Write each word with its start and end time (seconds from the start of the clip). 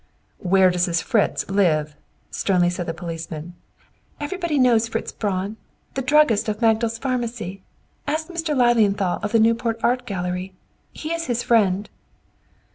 "Where 0.39 0.71
does 0.71 0.87
this 0.87 0.99
Fritz 0.99 1.47
live?" 1.47 1.95
sternly 2.31 2.71
said 2.71 2.87
the 2.87 2.93
policeman. 2.95 3.53
"Everybody 4.19 4.57
knows 4.57 4.87
Fritz 4.87 5.11
Braun, 5.11 5.57
the 5.93 6.01
druggist 6.01 6.49
of 6.49 6.59
Magdal's 6.59 6.97
Pharmacy. 6.97 7.61
Ask 8.07 8.25
Mr. 8.27 8.57
Lilienthal 8.57 9.19
of 9.21 9.31
the 9.31 9.39
Newport 9.39 9.79
Art 9.83 10.07
Gallery. 10.07 10.55
He 10.91 11.13
is 11.13 11.25
his 11.25 11.43
friend." 11.43 11.87